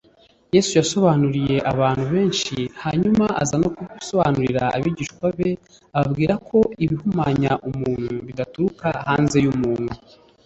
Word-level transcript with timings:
yesu 0.55 0.71
yasobanuriye 0.79 1.57
abantu 1.71 2.03
benshi, 2.13 2.57
hanyuma 2.83 3.25
aza 3.41 3.55
no 3.63 3.69
gusobanurira 3.97 4.63
abigishwa 4.77 5.25
be, 5.37 5.49
ababwira 5.97 6.33
ko 6.47 6.57
ibihumanya 6.83 7.51
umuntu 7.69 8.13
bidaturuka 8.27 8.87
hanze 9.07 9.37
y’umuntu, 9.45 9.91